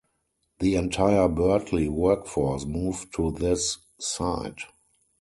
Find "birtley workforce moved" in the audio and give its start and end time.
1.29-3.13